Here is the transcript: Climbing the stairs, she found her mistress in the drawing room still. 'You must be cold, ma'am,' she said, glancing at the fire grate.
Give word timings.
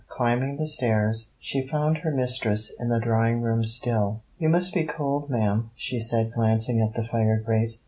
Climbing 0.07 0.57
the 0.57 0.65
stairs, 0.65 1.29
she 1.39 1.67
found 1.67 1.99
her 1.99 2.09
mistress 2.09 2.71
in 2.79 2.89
the 2.89 2.99
drawing 2.99 3.41
room 3.41 3.63
still. 3.63 4.21
'You 4.39 4.49
must 4.49 4.73
be 4.73 4.83
cold, 4.83 5.29
ma'am,' 5.29 5.69
she 5.75 5.99
said, 5.99 6.33
glancing 6.33 6.81
at 6.81 6.95
the 6.95 7.05
fire 7.05 7.37
grate. 7.37 7.73